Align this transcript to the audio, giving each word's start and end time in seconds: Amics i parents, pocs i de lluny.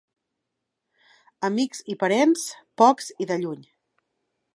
Amics 1.49 1.83
i 1.95 1.97
parents, 2.05 2.47
pocs 2.83 3.11
i 3.25 3.29
de 3.33 3.39
lluny. 3.43 3.63